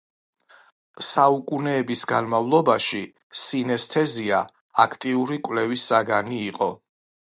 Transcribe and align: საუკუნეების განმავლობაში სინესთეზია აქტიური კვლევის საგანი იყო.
საუკუნეების 1.07 2.01
განმავლობაში 2.13 3.01
სინესთეზია 3.43 4.41
აქტიური 4.87 5.39
კვლევის 5.49 5.85
საგანი 5.93 6.41
იყო. 6.49 6.73